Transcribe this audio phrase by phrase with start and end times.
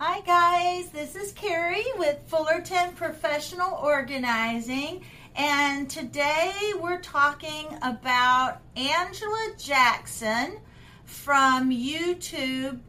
[0.00, 0.90] Hi, guys.
[0.90, 5.02] This is Carrie with Fullerton Professional Organizing.
[5.34, 10.60] And today we're talking about Angela Jackson
[11.04, 12.84] from youtube.com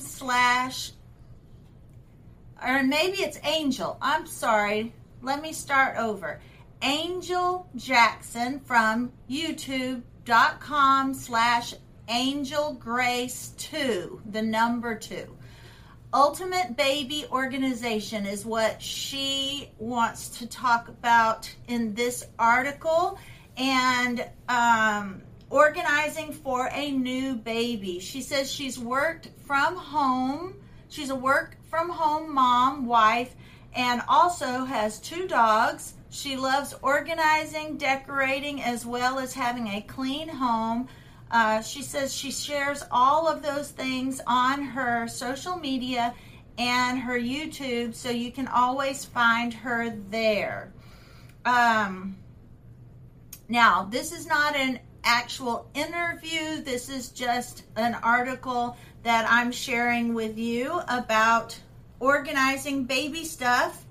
[0.00, 0.90] slash,
[2.60, 3.96] or maybe it's Angel.
[4.02, 4.92] I'm sorry.
[5.22, 6.40] Let me start over.
[6.82, 11.74] Angel Jackson from youtube.com slash
[12.08, 15.36] Angel Grace 2, the number 2.
[16.14, 23.18] Ultimate Baby Organization is what she wants to talk about in this article
[23.56, 27.98] and um, organizing for a new baby.
[27.98, 30.54] She says she's worked from home.
[30.88, 33.34] She's a work from home mom, wife,
[33.74, 35.94] and also has two dogs.
[36.10, 40.88] She loves organizing, decorating, as well as having a clean home.
[41.30, 46.14] Uh, she says she shares all of those things on her social media
[46.58, 50.72] and her YouTube, so you can always find her there.
[51.44, 52.16] Um,
[53.48, 60.14] now, this is not an actual interview, this is just an article that I'm sharing
[60.14, 61.58] with you about
[62.00, 63.83] organizing baby stuff.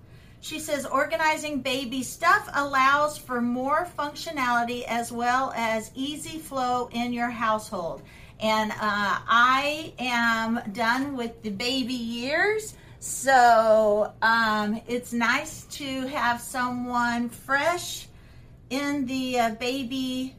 [0.44, 7.14] She says organizing baby stuff allows for more functionality as well as easy flow in
[7.14, 8.02] your household.
[8.42, 12.76] And uh, I am done with the baby years.
[13.00, 18.10] So um, it's nice to have someone fresh
[18.70, 20.36] in the uh, baby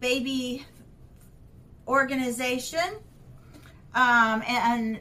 [0.00, 0.64] baby
[1.86, 2.96] organization.
[3.94, 5.00] Um, and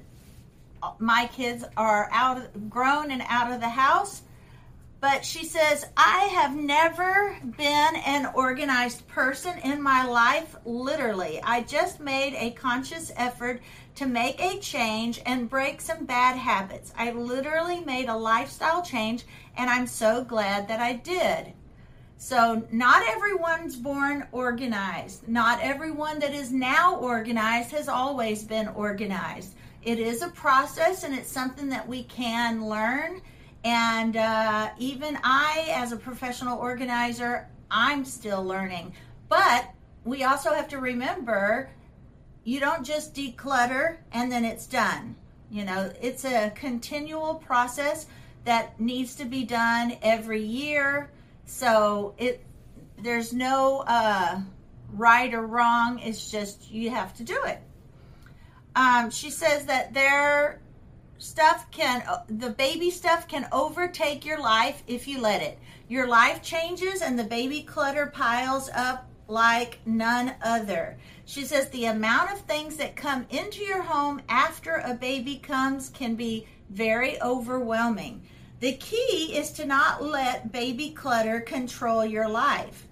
[1.00, 4.22] my kids are out grown and out of the house
[5.00, 11.42] but she says i have never been an organized person in my life literally.
[11.44, 13.61] I just made a conscious effort
[13.95, 16.94] to make a change and break some bad habits.
[16.98, 19.26] I literally made a lifestyle change
[19.58, 21.54] and i'm so glad that i did.
[22.17, 25.27] So, not everyone's born organized.
[25.27, 29.55] Not everyone that is now organized has always been organized
[29.86, 33.21] it is a process and it's something that we can learn.
[33.64, 38.94] And uh, even I, as a professional organizer, I'm still learning.
[39.30, 39.70] But
[40.04, 41.70] we also have to remember
[42.44, 45.16] you don't just declutter and then it's done.
[45.49, 48.08] You know, it's a continual process
[48.45, 51.10] that needs to be done every year.
[51.45, 52.44] So it
[53.02, 54.39] there's no uh,
[54.94, 56.00] right or wrong.
[56.00, 57.61] It's just you have to do it.
[58.76, 60.60] Um, she says that their
[61.17, 65.60] stuff can, the baby stuff can overtake your life if you let it.
[65.88, 70.98] Your life changes and the baby clutter piles up like none other.
[71.26, 75.89] She says the amount of things that come into your home after a baby comes
[75.89, 78.23] can be very overwhelming.
[78.60, 82.88] The key is to not let baby clutter control your life.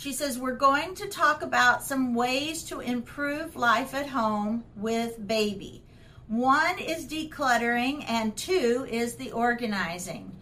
[0.00, 5.28] She says, We're going to talk about some ways to improve life at home with
[5.28, 5.82] baby.
[6.26, 10.34] One is decluttering, and two is the organizing.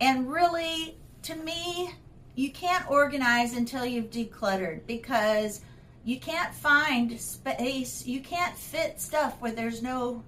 [0.00, 1.92] And really, to me,
[2.34, 5.60] you can't organize until you've decluttered because
[6.06, 8.06] you can't find space.
[8.06, 10.22] You can't fit stuff where there's no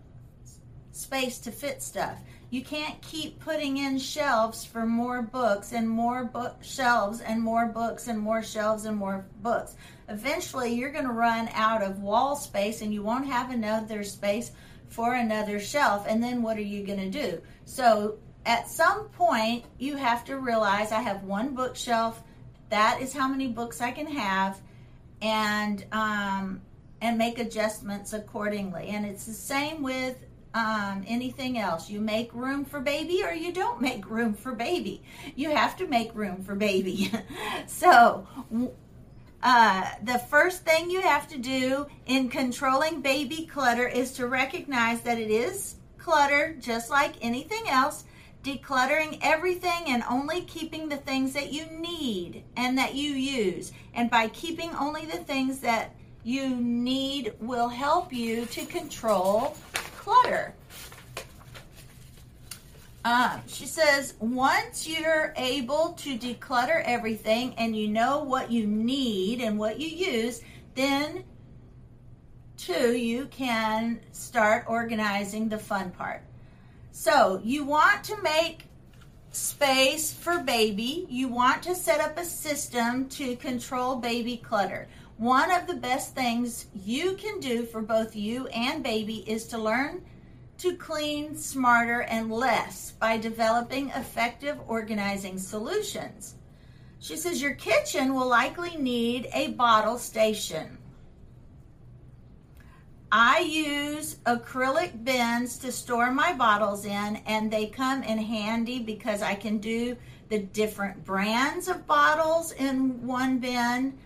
[0.96, 2.20] space to fit stuff.
[2.50, 7.66] You can't keep putting in shelves for more books and more book shelves and more
[7.66, 9.74] books and more shelves and more books.
[10.08, 14.52] Eventually, you're going to run out of wall space and you won't have another space
[14.88, 16.06] for another shelf.
[16.08, 17.42] And then what are you going to do?
[17.64, 22.22] So, at some point, you have to realize I have one bookshelf.
[22.70, 24.60] That is how many books I can have,
[25.20, 26.62] and um,
[27.00, 28.88] and make adjustments accordingly.
[28.88, 30.16] And it's the same with
[30.56, 31.90] um, anything else.
[31.90, 35.02] You make room for baby or you don't make room for baby.
[35.34, 37.12] You have to make room for baby.
[37.66, 38.26] so,
[39.42, 45.02] uh, the first thing you have to do in controlling baby clutter is to recognize
[45.02, 48.04] that it is clutter just like anything else.
[48.42, 53.72] Decluttering everything and only keeping the things that you need and that you use.
[53.92, 55.94] And by keeping only the things that
[56.24, 59.54] you need will help you to control
[60.06, 60.54] clutter.
[63.04, 69.40] Uh, she says once you're able to declutter everything and you know what you need
[69.40, 70.42] and what you use,
[70.76, 71.24] then
[72.56, 76.22] too you can start organizing the fun part.
[76.92, 78.66] So you want to make
[79.32, 81.06] space for baby.
[81.10, 84.86] You want to set up a system to control baby clutter.
[85.18, 89.58] One of the best things you can do for both you and baby is to
[89.58, 90.04] learn
[90.58, 96.34] to clean smarter and less by developing effective organizing solutions.
[96.98, 100.76] She says your kitchen will likely need a bottle station.
[103.10, 109.22] I use acrylic bins to store my bottles in, and they come in handy because
[109.22, 109.96] I can do
[110.28, 113.96] the different brands of bottles in one bin,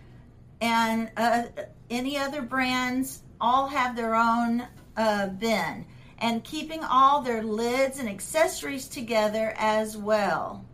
[0.61, 1.45] and uh,
[1.89, 4.67] any other brands all have their own
[4.97, 5.87] uh, bin,
[6.19, 10.65] and keeping all their lids and accessories together as well.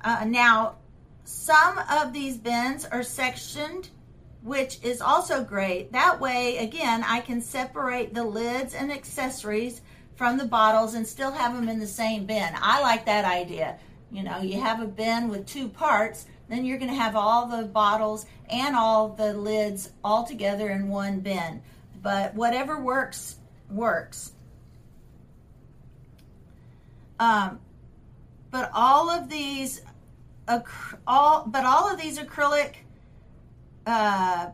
[0.00, 0.76] Uh, now,
[1.24, 3.90] some of these bins are sectioned
[4.42, 5.92] which is also great.
[5.92, 9.80] That way, again, I can separate the lids and accessories
[10.16, 12.48] from the bottles and still have them in the same bin.
[12.54, 13.78] I like that idea.
[14.10, 17.46] You know, you have a bin with two parts, then you're going to have all
[17.46, 21.62] the bottles and all the lids all together in one bin.
[22.02, 23.36] But whatever works,
[23.70, 24.32] works.
[27.20, 27.60] Um,
[28.50, 29.82] but all of these,
[31.06, 32.74] all but all of these acrylic
[33.86, 34.50] uh,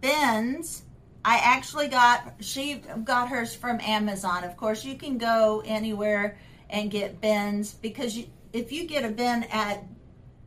[0.00, 0.82] bins.
[1.24, 4.42] I actually got she got hers from Amazon.
[4.42, 6.36] Of course, you can go anywhere
[6.68, 9.84] and get bins because you, if you get a bin at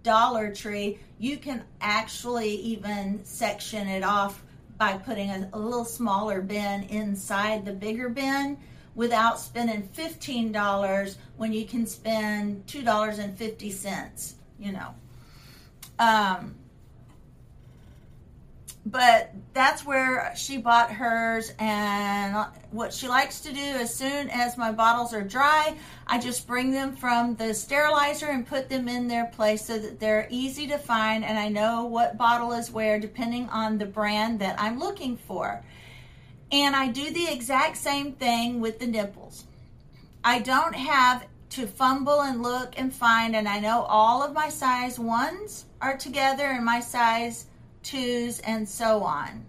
[0.06, 4.44] Dollar Tree, you can actually even section it off
[4.78, 8.57] by putting a, a little smaller bin inside the bigger bin
[8.94, 14.94] without spending $15 when you can spend $2.50, you know.
[15.98, 16.56] Um,
[18.86, 24.58] but that's where she bought hers and what she likes to do as soon as
[24.58, 29.08] my bottles are dry i just bring them from the sterilizer and put them in
[29.08, 33.00] their place so that they're easy to find and i know what bottle is where
[33.00, 35.64] depending on the brand that i'm looking for.
[36.52, 39.46] And i do the exact same thing with the nipples.
[40.24, 44.50] I don't have to fumble and look and find and i know all of my
[44.50, 47.48] size ones are together and my size
[47.86, 49.46] twos, and so on.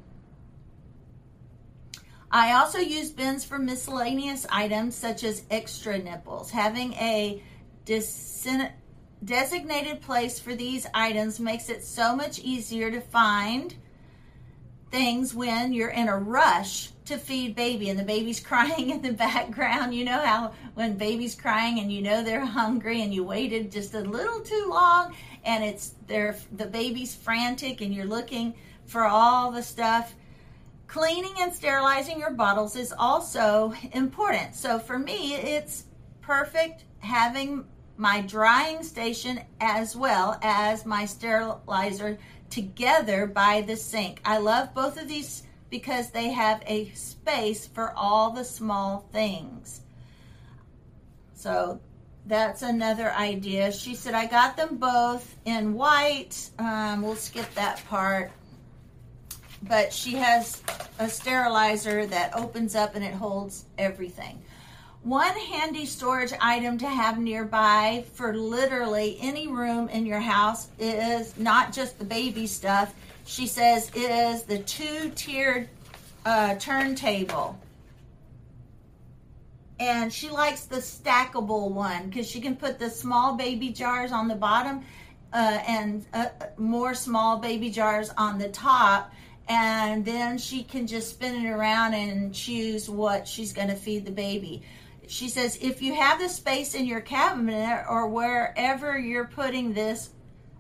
[2.31, 6.51] I also use bins for miscellaneous items such as extra nipples.
[6.51, 7.43] Having a
[9.25, 13.75] designated place for these items makes it so much easier to find
[14.91, 19.13] things when you're in a rush to feed baby and the baby's crying in the
[19.13, 19.95] background.
[19.95, 23.95] You know how when baby's crying and you know they're hungry and you waited just
[23.95, 25.15] a little too long
[25.47, 28.55] and it's they're the baby's frantic and you're looking
[28.85, 30.15] for all the stuff.
[30.87, 34.55] Cleaning and sterilizing your bottles is also important.
[34.55, 35.85] So for me, it's
[36.21, 37.65] perfect having
[37.97, 42.19] my drying station as well as my sterilizer
[42.51, 44.21] together by the sink.
[44.25, 49.81] I love both of these because they have a space for all the small things.
[51.35, 51.81] So
[52.27, 53.71] that's another idea.
[53.71, 56.51] She said, I got them both in white.
[56.59, 58.33] Um, we'll skip that part.
[59.63, 60.63] But she has
[60.99, 64.43] a sterilizer that opens up and it holds everything.
[65.03, 71.37] One handy storage item to have nearby for literally any room in your house is
[71.39, 72.93] not just the baby stuff.
[73.25, 75.69] She says is the two tiered
[76.25, 77.57] uh, turntable
[79.79, 84.29] and she likes the stackable one because she can put the small baby jars on
[84.29, 84.83] the bottom
[85.33, 89.13] uh, and uh, more small baby jars on the top
[89.49, 94.05] and then she can just spin it around and choose what she's going to feed
[94.05, 94.63] the baby.
[95.07, 100.11] She says if you have the space in your cabinet or wherever you're putting this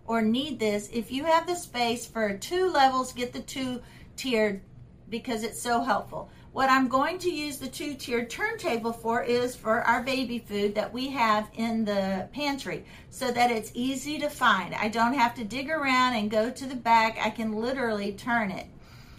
[0.06, 3.80] or need this if you have the space for two levels get the two
[4.16, 4.60] tiered
[5.08, 9.82] because it's so helpful what I'm going to use the two-tiered turntable for is for
[9.82, 14.74] our baby food that we have in the pantry so that it's easy to find.
[14.74, 17.18] I don't have to dig around and go to the back.
[17.20, 18.68] I can literally turn it.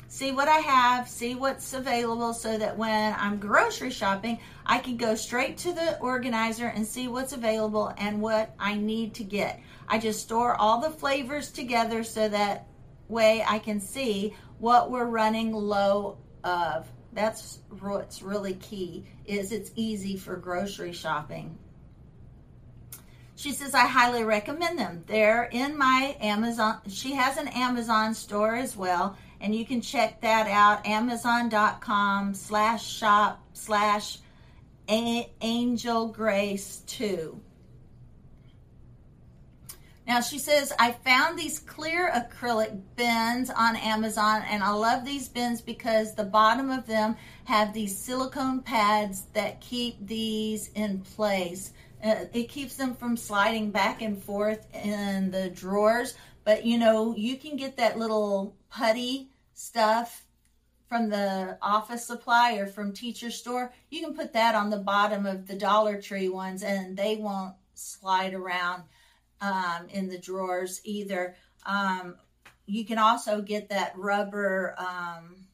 [0.07, 4.97] See what I have, see what's available so that when I'm grocery shopping, I can
[4.97, 9.61] go straight to the organizer and see what's available and what I need to get.
[9.87, 12.65] I just store all the flavors together so that
[13.07, 16.87] way I can see what we're running low of.
[17.17, 21.57] That's what's really key is it's easy for grocery shopping.
[23.35, 25.03] She says, I highly recommend them.
[25.07, 26.79] They're in my Amazon.
[26.87, 29.17] She has an Amazon store as well.
[29.41, 30.85] And you can check that out.
[30.85, 34.19] Amazon.com slash shop slash
[34.87, 37.41] angel grace 2.
[40.07, 45.27] Now she says, I found these clear acrylic bins on Amazon and I love these
[45.27, 51.73] bins because the bottom of them have these silicone pads that keep these in place.
[52.01, 56.15] Uh, it keeps them from sliding back and forth in the drawers.
[56.45, 60.25] But you know, you can get that little putty stuff
[60.87, 63.73] from the office supply or from teacher store.
[63.89, 67.55] You can put that on the bottom of the Dollar Tree ones and they won't
[67.73, 68.83] slide around
[69.41, 71.35] um, in the drawers either.
[71.65, 72.15] Um,
[72.65, 75.47] you can also get that rubber, um,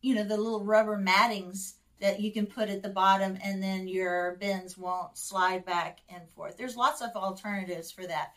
[0.00, 3.88] you know, the little rubber mattings that you can put at the bottom and then
[3.88, 6.56] your bins won't slide back and forth.
[6.56, 8.32] There's lots of alternatives for that.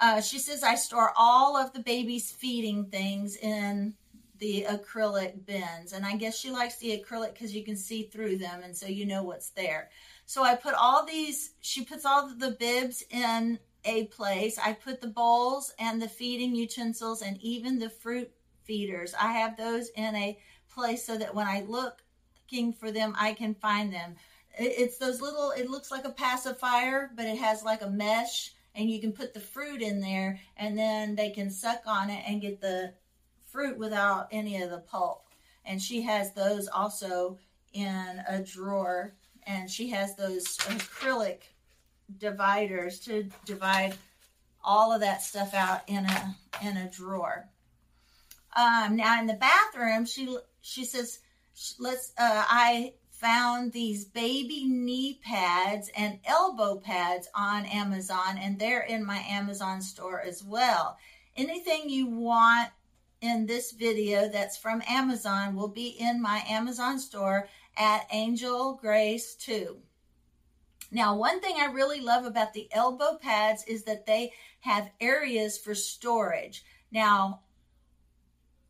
[0.00, 3.94] Uh, she says, I store all of the baby's feeding things in
[4.38, 5.92] the acrylic bins.
[5.92, 8.86] And I guess she likes the acrylic because you can see through them and so
[8.86, 9.90] you know what's there.
[10.26, 14.58] So I put all these, she puts all the bibs in a place.
[14.58, 18.30] I put the bowls and the feeding utensils and even the fruit
[18.64, 19.14] feeders.
[19.18, 22.02] I have those in a place so that when I look
[22.46, 24.16] looking for them, I can find them.
[24.58, 28.90] It's those little, it looks like a pacifier, but it has like a mesh and
[28.90, 32.40] you can put the fruit in there and then they can suck on it and
[32.40, 32.92] get the
[33.50, 35.26] fruit without any of the pulp.
[35.64, 37.38] And she has those also
[37.72, 39.14] in a drawer
[39.46, 41.38] and she has those acrylic
[42.18, 43.94] dividers to divide
[44.62, 47.48] all of that stuff out in a in a drawer.
[48.56, 51.20] Um, now in the bathroom, she she says,
[51.78, 58.82] "Let's." Uh, I found these baby knee pads and elbow pads on Amazon, and they're
[58.82, 60.98] in my Amazon store as well.
[61.34, 62.70] Anything you want
[63.22, 69.34] in this video that's from Amazon will be in my Amazon store at Angel Grace
[69.34, 69.76] 2.
[70.90, 75.58] Now, one thing I really love about the elbow pads is that they have areas
[75.58, 76.64] for storage.
[76.92, 77.40] Now,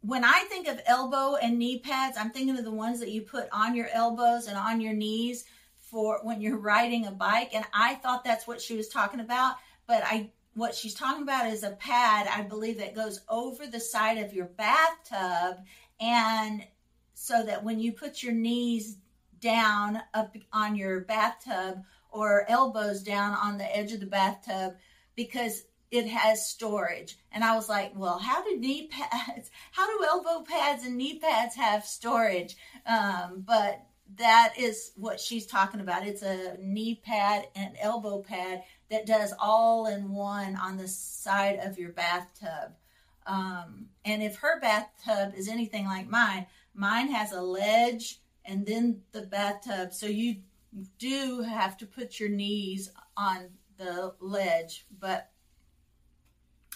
[0.00, 3.22] when I think of elbow and knee pads, I'm thinking of the ones that you
[3.22, 5.44] put on your elbows and on your knees
[5.78, 7.54] for when you're riding a bike.
[7.54, 11.52] And I thought that's what she was talking about, but I what she's talking about
[11.52, 15.58] is a pad, I believe, that goes over the side of your bathtub
[16.00, 16.64] and
[17.18, 18.98] so that when you put your knees
[19.40, 24.74] down up on your bathtub or elbows down on the edge of the bathtub
[25.16, 27.16] because it has storage.
[27.32, 31.18] And I was like, well, how do knee pads, how do elbow pads and knee
[31.18, 32.54] pads have storage?
[32.84, 33.82] Um, but
[34.16, 36.06] that is what she's talking about.
[36.06, 41.60] It's a knee pad and elbow pad that does all in one on the side
[41.62, 42.74] of your bathtub.
[43.26, 46.46] Um, and if her bathtub is anything like mine,
[46.76, 49.92] Mine has a ledge and then the bathtub.
[49.92, 50.36] So you
[50.98, 55.30] do have to put your knees on the ledge, but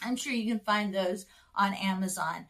[0.02, 2.46] I'm sure you can find those on Amazon.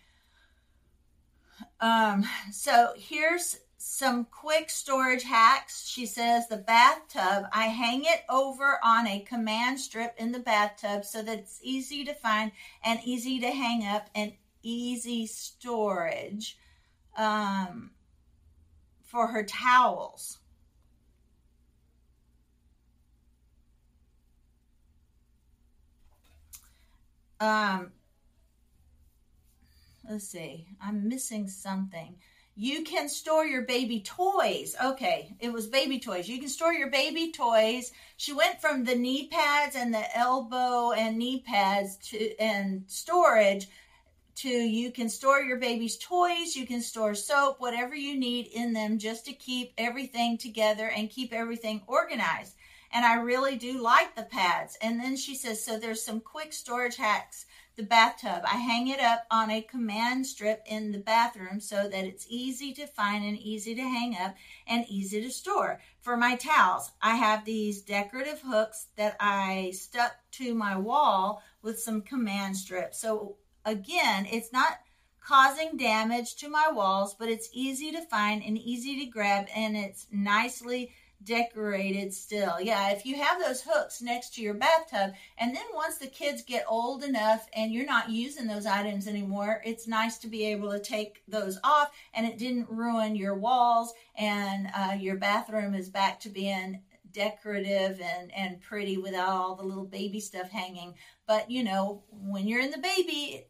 [1.80, 5.88] Um, so here's some quick storage hacks.
[5.88, 11.04] She says the bathtub, I hang it over on a command strip in the bathtub
[11.04, 12.52] so that it's easy to find
[12.84, 16.58] and easy to hang up and easy storage
[17.20, 17.90] um,
[19.04, 20.38] for her towels.
[27.38, 27.92] Um,
[30.08, 32.16] let's see, I'm missing something.
[32.56, 34.74] You can store your baby toys.
[34.82, 36.28] Okay, it was baby toys.
[36.28, 37.92] You can store your baby toys.
[38.16, 43.68] She went from the knee pads and the elbow and knee pads to and storage
[44.40, 48.72] to you can store your baby's toys, you can store soap, whatever you need in
[48.72, 52.54] them just to keep everything together and keep everything organized.
[52.92, 54.76] And I really do like the pads.
[54.82, 57.46] And then she says, so there's some quick storage hacks.
[57.76, 62.04] The bathtub, I hang it up on a command strip in the bathroom so that
[62.04, 64.34] it's easy to find and easy to hang up
[64.66, 65.80] and easy to store.
[66.00, 71.80] For my towels, I have these decorative hooks that I stuck to my wall with
[71.80, 73.00] some command strips.
[73.00, 74.78] So Again, it's not
[75.20, 79.76] causing damage to my walls, but it's easy to find and easy to grab and
[79.76, 82.60] it's nicely decorated still.
[82.60, 86.42] Yeah, if you have those hooks next to your bathtub, and then once the kids
[86.42, 90.70] get old enough and you're not using those items anymore, it's nice to be able
[90.72, 95.88] to take those off and it didn't ruin your walls and uh, your bathroom is
[95.88, 96.80] back to being
[97.12, 100.94] decorative and, and pretty without all the little baby stuff hanging.
[101.26, 103.46] But, you know, when you're in the baby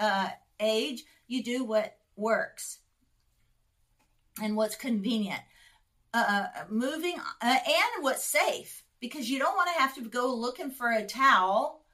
[0.00, 2.78] uh, age, you do what works
[4.42, 5.40] and what's convenient.
[6.14, 8.84] Uh, moving uh, and what's safe.
[9.02, 11.84] because you don't want to have to go looking for a towel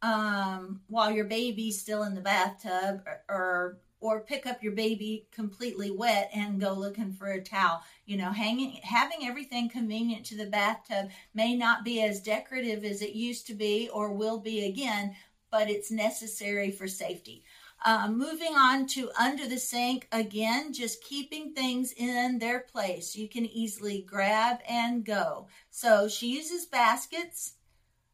[0.00, 5.26] um, while your baby's still in the bathtub or, or or pick up your baby
[5.32, 7.82] completely wet and go looking for a towel.
[8.06, 13.02] You know, hanging having everything convenient to the bathtub may not be as decorative as
[13.02, 15.16] it used to be or will be again,
[15.50, 17.44] but it's necessary for safety.
[17.84, 23.14] Uh, moving on to under the sink, again, just keeping things in their place.
[23.14, 25.46] You can easily grab and go.
[25.70, 27.52] So she uses baskets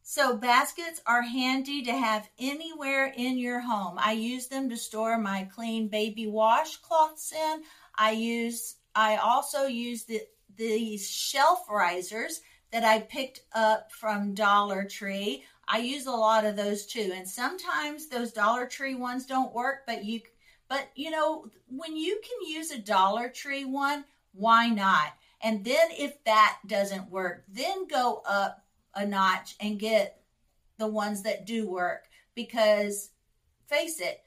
[0.06, 3.96] so baskets are handy to have anywhere in your home.
[3.98, 7.62] I use them to store my clean baby washcloths in.
[7.96, 10.20] I use I also use the
[10.56, 15.42] these shelf risers that I picked up from Dollar Tree.
[15.66, 17.12] I use a lot of those too.
[17.14, 20.20] And sometimes those Dollar Tree ones don't work, but you
[20.68, 25.14] but you know, when you can use a Dollar Tree one, why not?
[25.42, 28.63] And then if that doesn't work, then go up
[28.96, 30.22] a notch and get
[30.78, 33.10] the ones that do work because
[33.66, 34.22] face it,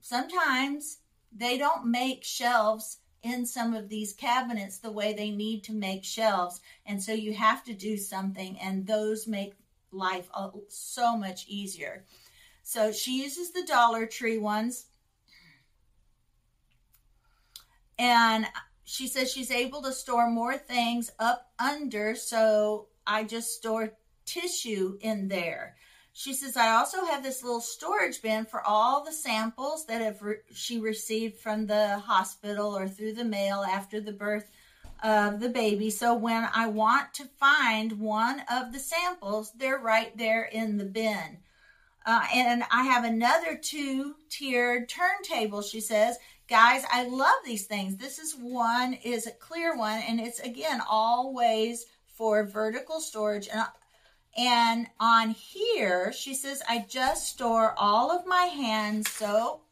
[0.00, 0.98] sometimes
[1.36, 6.04] they don't make shelves in some of these cabinets the way they need to make
[6.04, 6.60] shelves.
[6.86, 9.54] And so you have to do something, and those make
[9.90, 10.28] life
[10.68, 12.04] so much easier.
[12.62, 14.86] So she uses the Dollar Tree ones.
[17.98, 18.46] And
[18.84, 22.14] she says she's able to store more things up under.
[22.14, 23.92] So I just store
[24.24, 25.76] tissue in there.
[26.12, 30.22] She says, I also have this little storage bin for all the samples that have
[30.22, 34.48] re- she received from the hospital or through the mail after the birth
[35.02, 35.90] of the baby.
[35.90, 40.84] So when I want to find one of the samples, they're right there in the
[40.84, 41.38] bin.
[42.06, 46.16] Uh, and I have another two tiered turntable, she says.
[46.48, 47.96] Guys, I love these things.
[47.96, 53.48] This is one is a clear one, and it's again always for vertical storage.
[53.48, 53.64] And
[54.36, 59.64] and on here, she says, I just store all of my hand soap,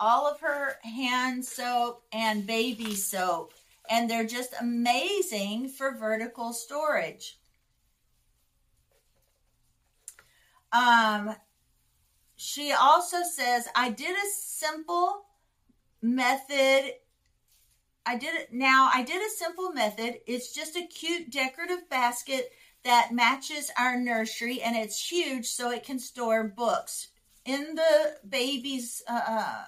[0.00, 3.52] all of her hand soap and baby soap.
[3.90, 7.38] And they're just amazing for vertical storage.
[10.72, 11.34] Um,
[12.36, 15.24] she also says, I did a simple
[16.00, 16.92] method
[18.08, 18.88] I did it now.
[18.90, 20.20] I did a simple method.
[20.26, 22.50] It's just a cute decorative basket
[22.82, 27.08] that matches our nursery and it's huge so it can store books.
[27.44, 29.64] In the baby's, uh, uh,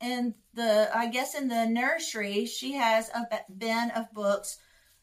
[0.00, 3.24] in the, I guess in the nursery, she has a
[3.56, 4.58] bin of books.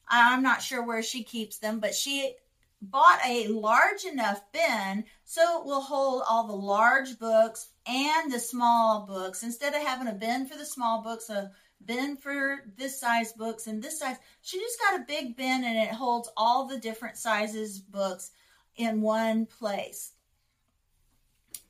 [0.10, 2.36] I'm not sure where she keeps them, but she
[2.82, 8.40] bought a large enough bin so it will hold all the large books and the
[8.40, 9.44] small books.
[9.44, 11.52] Instead of having a bin for the small books a
[11.86, 15.78] bin for this size books and this size she just got a big bin and
[15.78, 18.32] it holds all the different sizes books
[18.76, 20.14] in one place.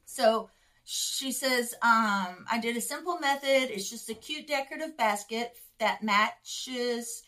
[0.06, 0.50] So
[0.86, 3.72] she says um, i did a simple method.
[3.76, 7.24] It's just a cute decorative basket that matches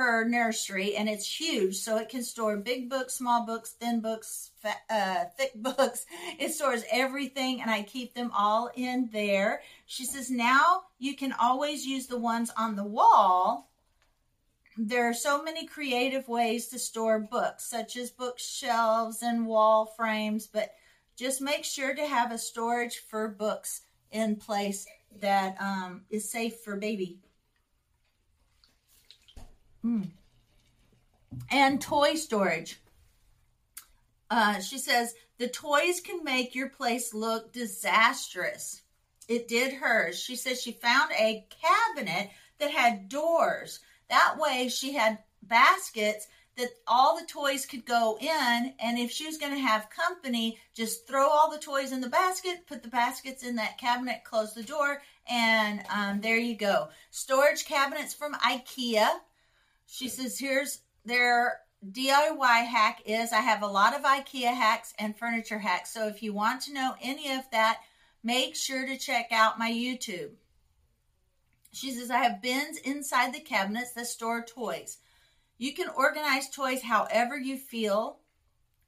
[0.00, 1.76] her nursery and it's huge.
[1.76, 6.06] So it can store big books small books thin books fat, uh, thick books.
[6.38, 9.62] It stores everything and i keep them all in there.
[9.86, 13.70] She says now you can always use the ones on the wall.
[14.78, 20.46] There are so many creative ways to store books such as bookshelves and wall frames
[20.46, 20.72] but
[21.16, 24.86] just make sure to have a storage for books in place
[25.20, 27.18] that um, is safe for baby
[29.84, 30.08] Mm.
[31.50, 32.80] And toy storage.
[34.30, 38.82] Uh, she says the toys can make your place look disastrous.
[39.28, 40.20] It did hers.
[40.20, 43.80] She says she found a cabinet that had doors.
[44.08, 48.74] That way, she had baskets that all the toys could go in.
[48.80, 52.08] And if she was going to have company, just throw all the toys in the
[52.08, 56.88] basket, put the baskets in that cabinet, close the door, and um, there you go.
[57.10, 59.08] Storage cabinets from IKEA.
[59.92, 65.18] She says, here's their DIY hack is I have a lot of IKEA hacks and
[65.18, 65.92] furniture hacks.
[65.92, 67.80] So if you want to know any of that,
[68.22, 70.30] make sure to check out my YouTube.
[71.72, 74.98] She says, I have bins inside the cabinets that store toys.
[75.58, 78.20] You can organize toys however you feel,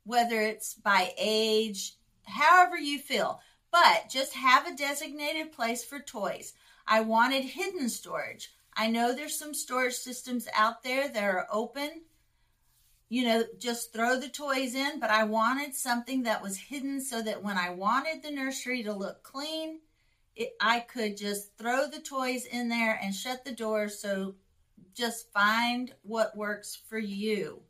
[0.04, 3.40] whether it's by age, however you feel,
[3.72, 6.52] but just have a designated place for toys.
[6.86, 8.50] I wanted hidden storage.
[8.76, 12.02] I know there's some storage systems out there that are open.
[13.08, 17.20] You know, just throw the toys in, but I wanted something that was hidden so
[17.22, 19.80] that when I wanted the nursery to look clean,
[20.34, 24.34] it, I could just throw the toys in there and shut the door so
[24.94, 27.62] just find what works for you.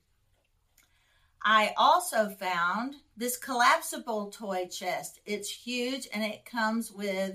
[1.45, 5.21] I also found this collapsible toy chest.
[5.27, 7.35] It's huge and it comes with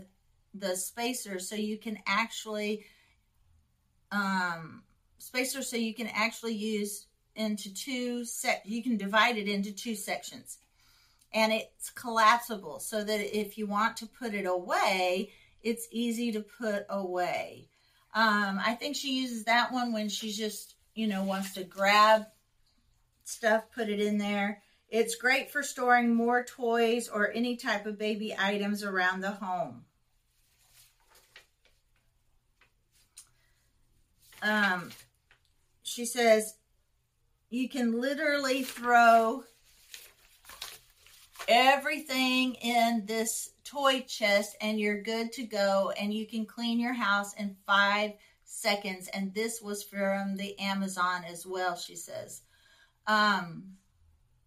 [0.54, 2.86] the spacer so you can actually
[4.12, 4.84] um
[5.18, 9.96] spacer so you can actually use into two set you can divide it into two
[9.96, 10.58] sections.
[11.34, 16.42] And it's collapsible so that if you want to put it away it's easy to
[16.42, 17.68] put away.
[18.14, 22.26] Um, i think she uses that one when she just you know wants to grab
[23.28, 24.64] stuff put it in there.
[24.90, 29.84] It's great for storing more toys or any type of baby items around the home
[34.42, 34.90] um,
[35.84, 36.56] she says
[37.50, 39.44] you can literally throw
[41.48, 46.94] everything in this toy chest and you're good to go and you can clean your
[46.94, 49.08] house in five seconds.
[49.14, 52.42] And this was from the amazon as well she says.
[53.06, 53.64] Um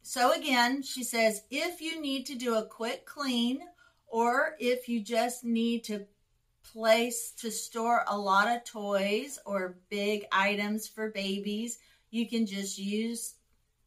[0.03, 3.61] so again she says if you need to do a quick clean
[4.07, 6.05] or if you just need to
[6.73, 11.79] place to store a lot of toys or big items for babies
[12.11, 13.35] you can just use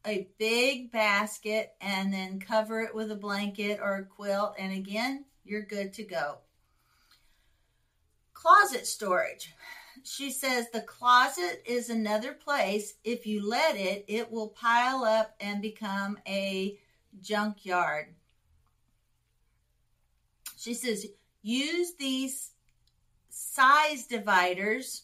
[0.05, 4.55] a big basket and then cover it with a blanket or a quilt.
[4.57, 6.37] And again, you're good to go.
[8.33, 9.53] Closet storage.
[10.03, 12.95] She says the closet is another place.
[13.03, 16.77] If you let it, it will pile up and become a
[17.21, 18.07] junkyard.
[20.57, 21.05] She says
[21.41, 22.51] use these
[23.33, 25.03] size dividers.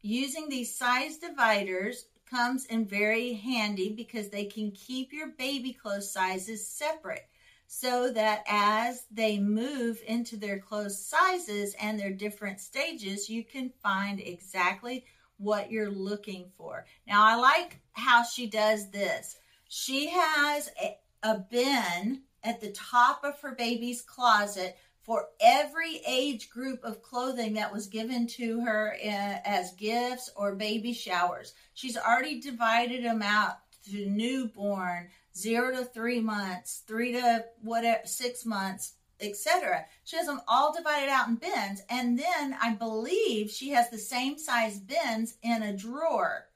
[0.00, 6.10] Using these size dividers comes in very handy because they can keep your baby clothes
[6.10, 7.28] sizes separate
[7.66, 13.70] so that as they move into their clothes sizes and their different stages, you can
[13.82, 15.04] find exactly
[15.38, 16.86] what you're looking for.
[17.06, 19.36] Now, I like how she does this.
[19.68, 26.50] She has a, a bin at the top of her baby's closet for every age
[26.50, 31.52] group of clothing that was given to her uh, as gifts or baby showers.
[31.74, 33.58] She's already divided them out
[33.90, 39.84] to newborn, zero to three months, three to whatever, six months, etc.
[40.04, 41.82] She has them all divided out in bins.
[41.90, 46.46] And then I believe she has the same size bins in a drawer.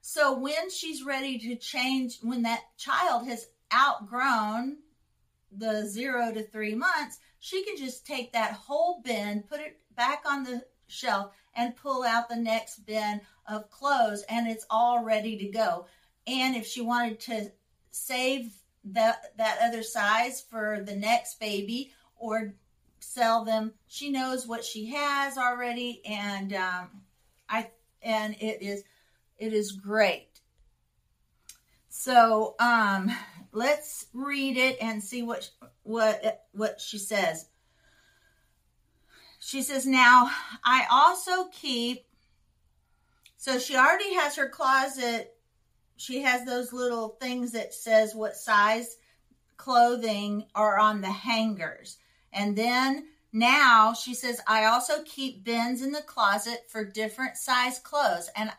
[0.00, 4.78] So when she's ready to change, when that child has outgrown
[5.56, 10.22] the zero to three months, she can just take that whole bin, put it back
[10.24, 15.36] on the shelf, and pull out the next bin of clothes, and it's all ready
[15.36, 15.86] to go.
[16.28, 17.50] And if she wanted to
[17.90, 22.54] save that that other size for the next baby or
[23.00, 26.90] sell them, she knows what she has already, and um,
[27.48, 27.70] I
[28.02, 28.84] and it is
[29.36, 30.28] it is great.
[31.88, 33.10] So um,
[33.52, 35.48] let's read it and see what
[35.82, 37.46] what what she says.
[39.38, 40.30] She says, "Now
[40.64, 42.06] I also keep."
[43.36, 45.36] So she already has her closet.
[45.96, 48.96] She has those little things that says what size
[49.56, 51.98] clothing are on the hangers,
[52.32, 57.78] and then now she says, "I also keep bins in the closet for different size
[57.78, 58.52] clothes." And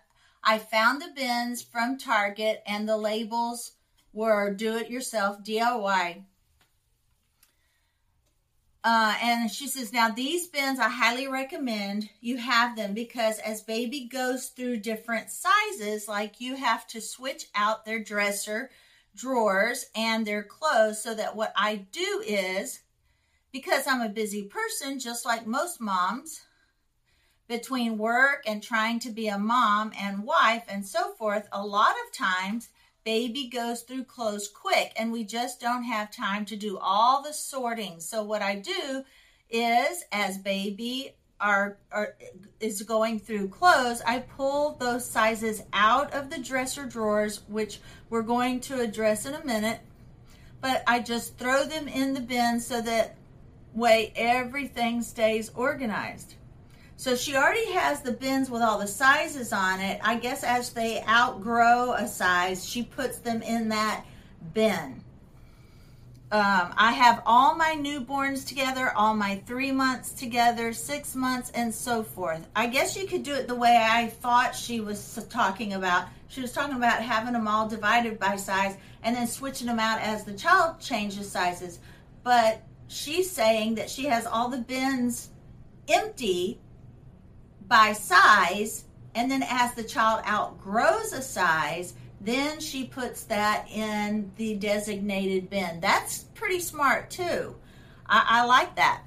[0.44, 3.72] I found the bins from Target, and the labels
[4.14, 6.24] were do it yourself DIY.
[8.86, 13.62] Uh, and she says, now these bins I highly recommend you have them because as
[13.62, 18.70] baby goes through different sizes, like you have to switch out their dresser
[19.16, 22.82] drawers and their clothes so that what I do is
[23.54, 26.42] because I'm a busy person, just like most moms,
[27.48, 31.94] between work and trying to be a mom and wife and so forth, a lot
[32.06, 32.70] of times
[33.04, 37.34] baby goes through clothes quick and we just don't have time to do all the
[37.34, 38.00] sorting.
[38.00, 39.04] So what I do
[39.50, 42.16] is as baby are, are
[42.60, 48.22] is going through clothes, I pull those sizes out of the dresser drawers, which we're
[48.22, 49.82] going to address in a minute.
[50.62, 53.18] But I just throw them in the bin so that
[53.74, 56.36] way everything stays organized.
[56.96, 60.00] So she already has the bins with all the sizes on it.
[60.04, 64.06] I guess as they outgrow a size, she puts them in that
[64.54, 65.04] bin.
[66.34, 71.72] Um, I have all my newborns together, all my three months together, six months, and
[71.72, 72.48] so forth.
[72.56, 76.08] I guess you could do it the way I thought she was talking about.
[76.30, 80.02] She was talking about having them all divided by size and then switching them out
[80.02, 81.78] as the child changes sizes.
[82.24, 85.30] But she's saying that she has all the bins
[85.88, 86.60] empty
[87.74, 94.32] by size And then as the child outgrows a size, then she puts that in
[94.38, 95.80] the designated bin.
[95.80, 97.56] That's pretty smart too.
[98.06, 99.02] I, I like that.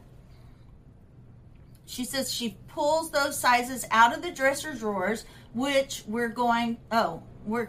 [1.87, 5.25] She says she pulls those sizes out of the dresser drawers,
[5.55, 7.69] which we're going, oh, we're,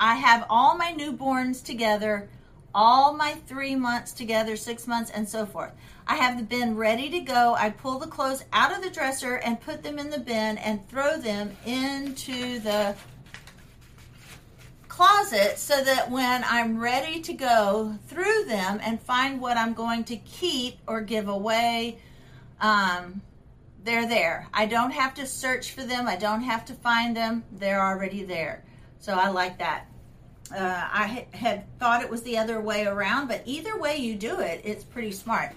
[0.00, 2.30] I have all my newborns together,
[2.74, 5.72] all my three months together, six months, and so forth.
[6.06, 7.54] I have the bin ready to go.
[7.54, 10.86] I pull the clothes out of the dresser and put them in the bin and
[10.88, 12.94] throw them into the
[14.88, 20.04] closet so that when I'm ready to go through them and find what I'm going
[20.04, 21.98] to keep or give away,
[22.60, 23.22] um,
[23.84, 24.48] they're there.
[24.52, 26.08] I don't have to search for them.
[26.08, 27.44] I don't have to find them.
[27.52, 28.64] They're already there.
[28.98, 29.86] So I like that.
[30.52, 34.40] Uh, I had thought it was the other way around, but either way you do
[34.40, 35.52] it, it's pretty smart.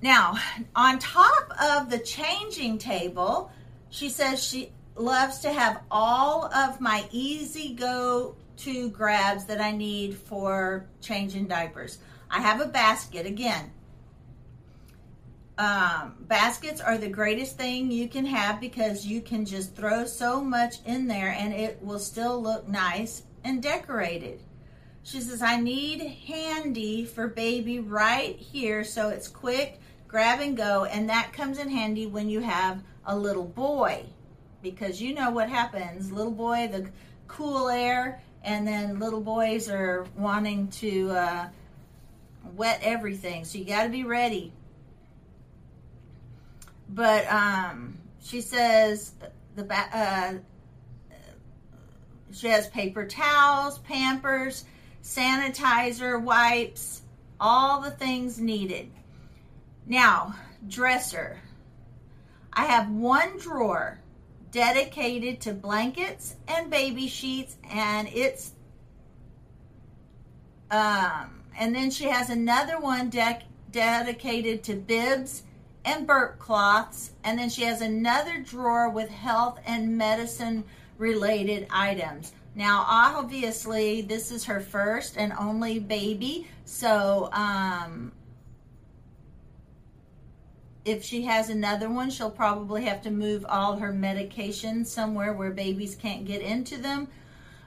[0.00, 0.36] Now,
[0.76, 3.50] on top of the changing table,
[3.90, 9.72] she says she loves to have all of my easy go to grabs that I
[9.72, 11.98] need for changing diapers.
[12.30, 13.72] I have a basket again.
[15.56, 20.42] Um, baskets are the greatest thing you can have because you can just throw so
[20.42, 24.40] much in there and it will still look nice and decorated.
[25.02, 29.78] She says, I need handy for baby right here so it's quick,
[30.08, 30.84] grab and go.
[30.86, 34.06] And that comes in handy when you have a little boy
[34.62, 36.10] because you know what happens.
[36.10, 36.88] Little boy, the
[37.28, 41.48] cool air, and then little boys are wanting to uh,
[42.56, 43.44] wet everything.
[43.44, 44.52] So you got to be ready.
[46.88, 49.12] But um, she says
[49.54, 50.34] the uh,
[52.34, 54.64] she has paper towels, Pampers,
[55.02, 57.02] sanitizer, wipes,
[57.38, 58.90] all the things needed.
[59.86, 60.34] Now,
[60.66, 61.40] dresser.
[62.52, 64.00] I have one drawer
[64.50, 68.52] dedicated to blankets and baby sheets and it's
[70.70, 73.42] um and then she has another one dec-
[73.72, 75.42] dedicated to bibs
[75.84, 80.62] and burp cloths and then she has another drawer with health and medicine
[80.98, 88.12] related items now obviously this is her first and only baby so um
[90.84, 95.50] if she has another one, she'll probably have to move all her medications somewhere where
[95.50, 97.08] babies can't get into them.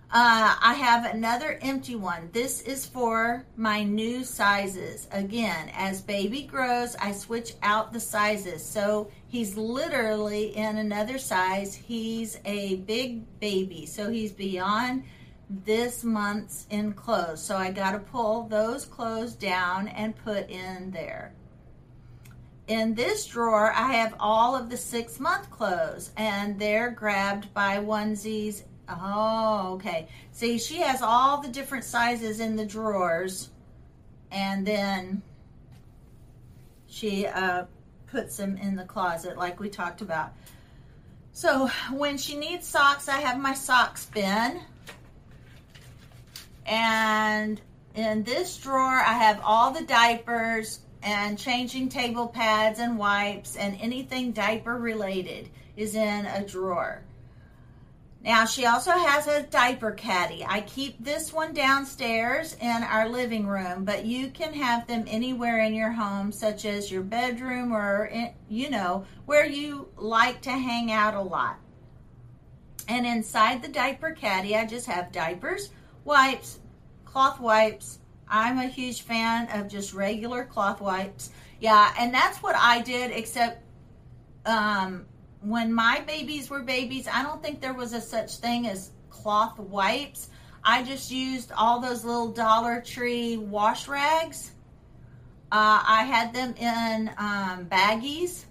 [0.10, 2.30] Uh, I have another empty one.
[2.32, 5.08] This is for my new sizes.
[5.12, 8.64] Again, as baby grows, I switch out the sizes.
[8.64, 11.76] So he's literally in another size.
[11.76, 13.86] He's a big baby.
[13.86, 15.04] So he's beyond
[15.50, 17.42] this month's in clothes.
[17.44, 21.34] So I got to pull those clothes down and put in there
[22.68, 27.78] in this drawer, I have all of the six month clothes and they're grabbed by
[27.78, 28.64] onesies.
[28.90, 30.08] Oh, okay.
[30.32, 33.50] See, she has all the different sizes in the drawers
[34.32, 35.22] and then
[36.88, 37.66] she uh,
[38.08, 40.34] puts them in the closet like we talked about.
[41.34, 44.62] So when she needs socks, I have my socks bin.
[46.66, 47.62] And
[47.96, 53.78] in this drawer, I have all the diapers and changing table pads and wipes and
[53.80, 57.04] anything diaper related is in a drawer.
[58.28, 60.46] Now, she also has a diaper caddy.
[60.46, 65.60] I keep this one downstairs in our living room, but you can have them anywhere
[65.62, 70.52] in your home, such as your bedroom or, in, you know, where you like to
[70.52, 71.58] hang out a lot.
[72.90, 75.70] And inside the diaper caddy, I just have diapers,
[76.04, 76.60] wipes,
[77.06, 81.30] cloth wipes, I'm a huge fan of just regular cloth wipes.
[81.62, 83.64] Yeah, and that's what I did, except
[84.46, 85.06] um,
[85.48, 89.58] when my babies were babies, I don't think there was a such thing as cloth
[89.58, 90.30] wipes.
[90.62, 94.52] I just used all those little Dollar Tree wash rags.
[95.50, 98.44] Uh, I had them in um, baggies,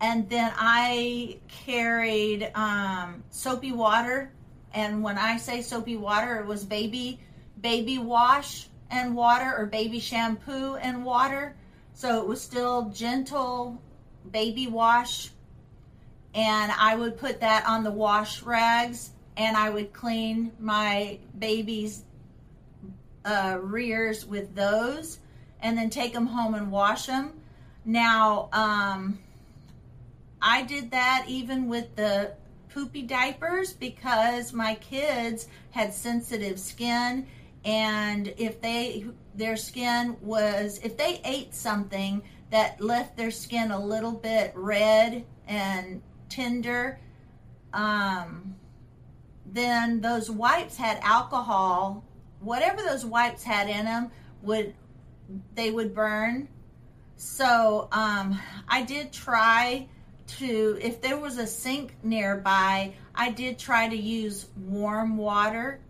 [0.00, 4.32] and then I carried um, soapy water.
[4.72, 7.20] And when I say soapy water, it was baby
[7.60, 11.56] baby wash and water or baby shampoo and water.
[11.92, 13.82] So it was still gentle
[14.30, 15.31] baby wash.
[16.34, 22.04] And I would put that on the wash rags and I would clean my baby's
[23.24, 25.18] uh, rears with those
[25.60, 27.32] and then take them home and wash them.
[27.84, 29.18] Now, um,
[30.40, 32.32] I did that even with the
[32.68, 37.26] poopy diapers because my kids had sensitive skin
[37.64, 43.78] and if they their skin was if they ate something that left their skin a
[43.78, 46.98] little bit red and tender
[47.72, 48.54] um,
[49.46, 52.04] then those wipes had alcohol.
[52.40, 54.10] Whatever those wipes had in them
[54.42, 54.74] would
[55.54, 56.48] they would burn.
[57.16, 59.86] So um, I did try
[60.38, 65.80] to, if there was a sink nearby, I did try to use warm water.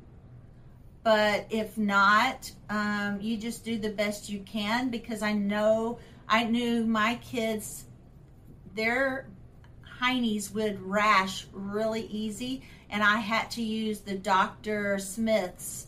[1.02, 6.44] But if not, um, you just do the best you can because I know I
[6.44, 7.86] knew my kids,
[8.74, 9.26] their
[10.02, 14.98] heinies would rash really easy, and I had to use the Dr.
[14.98, 15.86] Smiths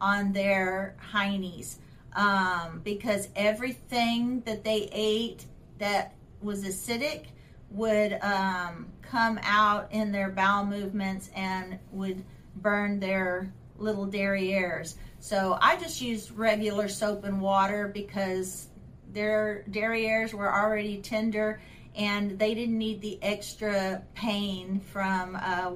[0.00, 1.76] on their heinies
[2.14, 5.44] um, because everything that they ate
[5.78, 7.26] that was acidic
[7.70, 12.24] would um, come out in their bowel movements and would
[12.56, 14.94] burn their little derrieres.
[15.20, 18.68] So I just used regular soap and water because
[19.12, 21.60] their derrieres were already tender
[21.98, 25.72] and they didn't need the extra pain from uh,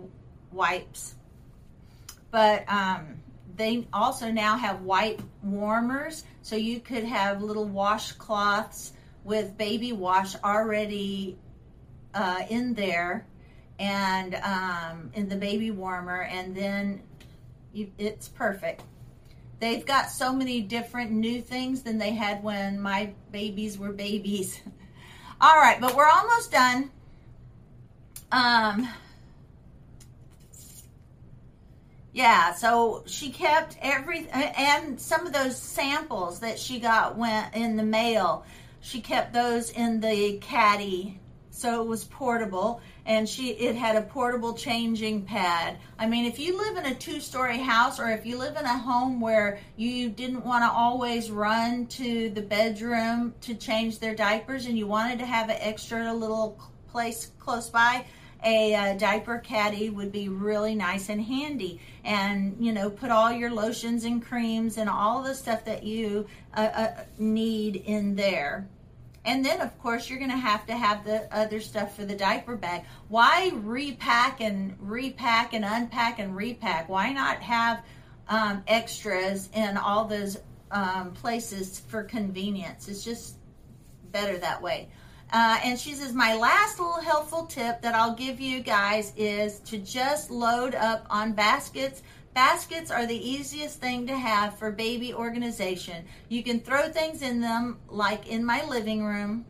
[0.53, 1.17] wipes.
[2.31, 3.21] But um,
[3.57, 8.93] they also now have wipe warmers, so you could have little washcloths
[9.25, 11.37] with baby wash already
[12.15, 13.27] uh, in there
[13.79, 17.03] and um, in the baby warmer, and then
[17.73, 18.85] you, it's perfect.
[19.59, 24.61] They've got so many different new things than they had when my babies were babies.
[25.43, 26.89] All right, but we're almost done.
[28.31, 28.89] Um,
[32.13, 37.77] yeah, so she kept every and some of those samples that she got went in
[37.77, 38.47] the mail.
[38.83, 41.19] She kept those in the caddy
[41.51, 45.79] so it was portable and she it had a portable changing pad.
[45.99, 48.65] I mean if you live in a two story house or if you live in
[48.65, 54.15] a home where you didn't want to always run to the bedroom to change their
[54.15, 58.05] diapers and you wanted to have an extra little place close by
[58.45, 61.81] a, a diaper caddy would be really nice and handy.
[62.05, 66.27] And you know put all your lotions and creams and all the stuff that you
[66.55, 68.69] uh, uh, need in there
[69.25, 72.15] and then, of course, you're going to have to have the other stuff for the
[72.17, 72.85] diaper bag.
[73.09, 76.89] Why repack and repack and unpack and repack?
[76.89, 77.85] Why not have
[78.29, 80.39] um, extras in all those
[80.73, 82.89] um, places for convenience?
[82.89, 83.37] It's just
[84.11, 84.89] better that way.
[85.33, 89.61] Uh, and she says, My last little helpful tip that I'll give you guys is
[89.61, 92.03] to just load up on baskets
[92.35, 96.07] Baskets are the easiest thing to have for baby organization.
[96.31, 99.45] You can throw things in them, like in my living room,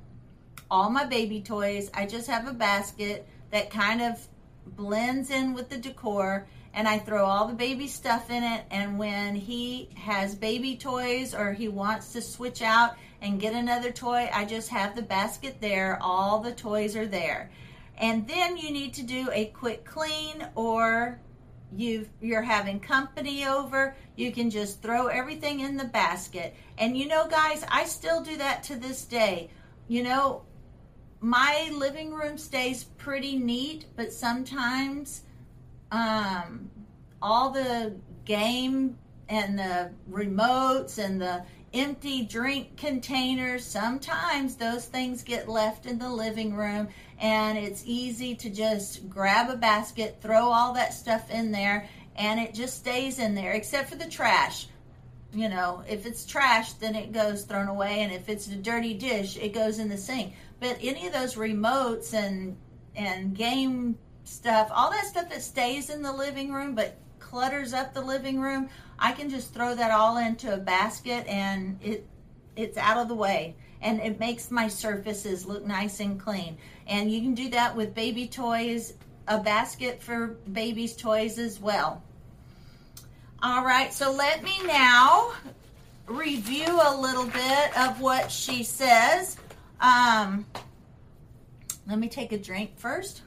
[0.69, 1.93] all my baby toys.
[1.95, 4.27] I just have a basket that kind of
[4.67, 8.65] blends in with the decor, and I throw all the baby stuff in it.
[8.73, 13.93] And when he has baby toys or he wants to switch out and get another
[13.93, 16.01] toy, I just have the basket there.
[16.03, 17.51] All the toys are there.
[17.97, 21.21] And then you need to do a quick clean or
[21.77, 26.55] you you're having company over you can just throw everything in the basket.
[26.79, 29.51] And you know guys i still do that to this day.
[29.89, 30.43] You know
[31.21, 35.23] my living room stays pretty neat but sometimes
[35.93, 36.71] um,
[37.21, 45.49] all the game and the remotes and the empty drink containers sometimes those things get
[45.49, 46.89] left in the living room
[47.23, 52.41] and it's easy to just grab a basket, throw all that stuff in there, and
[52.41, 54.67] it just stays in there, except for the trash.
[55.33, 58.95] You know, if it's trash, then it goes thrown away, and if it's a dirty
[58.95, 60.35] dish, it goes in the sink.
[60.59, 62.57] But any of those remotes and
[62.95, 67.95] and game stuff, all that stuff that stays in the living room but clutters up
[67.95, 68.69] the living room,
[69.03, 72.07] I can just throw that all into a basket and it
[72.55, 76.57] it's out of the way and it makes my surfaces look nice and clean.
[76.87, 78.95] And you can do that with baby toys,
[79.27, 82.01] a basket for baby's toys as well.
[83.43, 85.33] All right, so let me now
[86.07, 89.37] review a little bit of what she says.
[89.81, 90.47] Um,
[91.89, 93.23] let me take a drink first.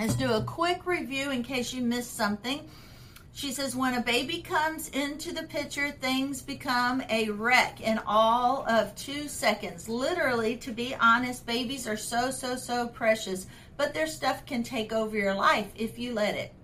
[0.00, 2.66] Let's do a quick review in case you missed something.
[3.34, 8.66] She says, when a baby comes into the picture, things become a wreck in all
[8.66, 9.90] of two seconds.
[9.90, 13.46] Literally, to be honest, babies are so, so, so precious,
[13.76, 16.54] but their stuff can take over your life if you let it.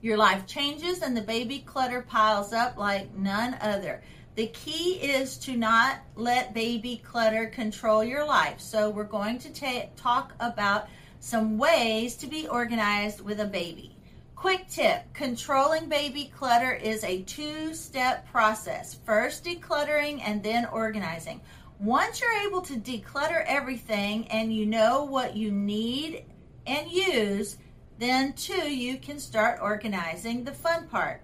[0.00, 4.02] Your life changes and the baby clutter piles up like none other.
[4.34, 8.58] The key is to not let baby clutter control your life.
[8.58, 10.88] So, we're going to ta- talk about
[11.20, 13.96] some ways to be organized with a baby.
[14.36, 18.98] Quick tip controlling baby clutter is a two step process.
[19.04, 21.40] First, decluttering and then organizing.
[21.80, 26.24] Once you're able to declutter everything and you know what you need
[26.66, 27.56] and use,
[27.98, 31.22] then too you can start organizing the fun part.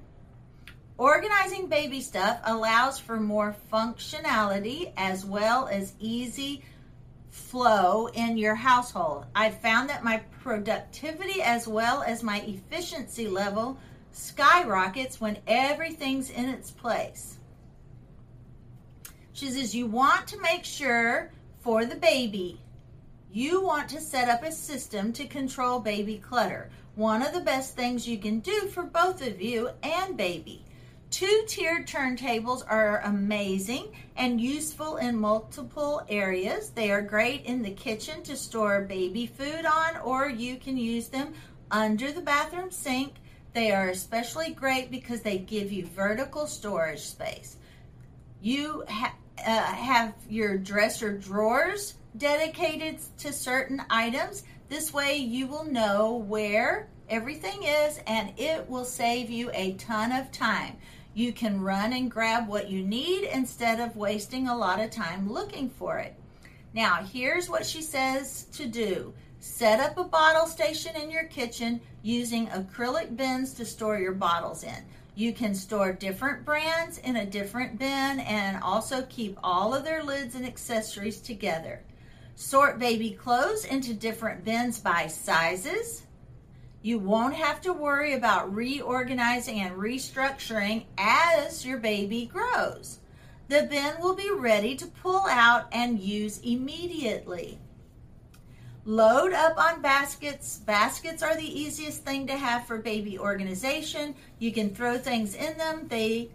[0.98, 6.62] Organizing baby stuff allows for more functionality as well as easy
[7.32, 9.24] flow in your household.
[9.34, 13.78] I've found that my productivity as well as my efficiency level
[14.12, 17.38] skyrockets when everything's in its place.
[19.32, 22.60] She says, You want to make sure for the baby,
[23.32, 26.68] you want to set up a system to control baby clutter.
[26.96, 30.66] One of the best things you can do for both of you and baby.
[31.12, 36.70] Two tiered turntables are amazing and useful in multiple areas.
[36.70, 41.08] They are great in the kitchen to store baby food on, or you can use
[41.08, 41.34] them
[41.70, 43.16] under the bathroom sink.
[43.52, 47.58] They are especially great because they give you vertical storage space.
[48.40, 49.14] You ha-
[49.46, 54.44] uh, have your dresser drawers dedicated to certain items.
[54.70, 60.10] This way, you will know where everything is and it will save you a ton
[60.10, 60.78] of time.
[61.14, 65.30] You can run and grab what you need instead of wasting a lot of time
[65.30, 66.14] looking for it.
[66.74, 71.80] Now, here's what she says to do set up a bottle station in your kitchen
[72.02, 74.84] using acrylic bins to store your bottles in.
[75.14, 80.02] You can store different brands in a different bin and also keep all of their
[80.02, 81.82] lids and accessories together.
[82.36, 86.04] Sort baby clothes into different bins by sizes.
[86.82, 92.98] You won't have to worry about reorganizing and restructuring as your baby grows.
[93.46, 97.58] The bin will be ready to pull out and use immediately.
[98.84, 100.58] Load up on baskets.
[100.58, 104.16] Baskets are the easiest thing to have for baby organization.
[104.40, 106.30] You can throw things in them, they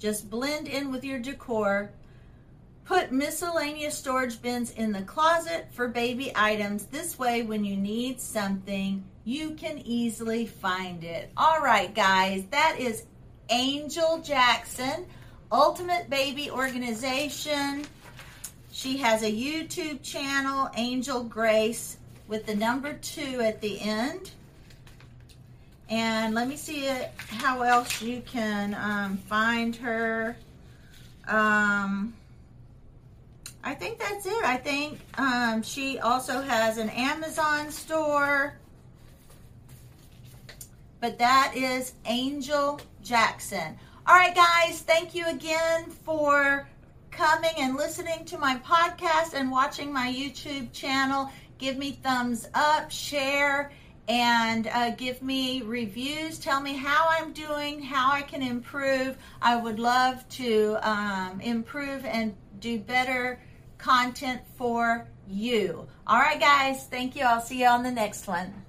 [0.00, 1.92] just blend in with your decor.
[2.84, 6.86] Put miscellaneous storage bins in the closet for baby items.
[6.86, 11.30] This way, when you need something, you can easily find it.
[11.36, 13.04] All right, guys, that is
[13.50, 15.06] Angel Jackson,
[15.50, 17.84] Ultimate Baby Organization.
[18.72, 24.30] She has a YouTube channel, Angel Grace, with the number two at the end.
[25.88, 30.36] And let me see it, how else you can um, find her.
[31.28, 32.14] Um,
[33.64, 34.44] I think that's it.
[34.44, 38.54] I think um, she also has an Amazon store.
[41.00, 43.76] But that is Angel Jackson.
[44.06, 46.68] All right, guys, thank you again for
[47.12, 51.30] coming and listening to my podcast and watching my YouTube channel.
[51.58, 53.70] Give me thumbs up, share,
[54.08, 56.38] and uh, give me reviews.
[56.40, 59.16] Tell me how I'm doing, how I can improve.
[59.40, 63.38] I would love to um, improve and do better
[63.82, 65.86] content for you.
[66.06, 67.24] All right, guys, thank you.
[67.24, 68.61] I'll see you on the next one.